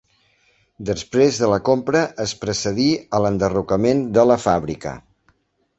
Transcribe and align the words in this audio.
Després 0.89 1.37
de 1.41 1.49
la 1.51 1.59
compra 1.69 2.01
es 2.25 2.33
precedí 2.45 2.89
a 3.19 3.21
l'enderrocament 3.27 4.05
de 4.19 4.27
la 4.33 4.41
fàbrica. 4.49 5.01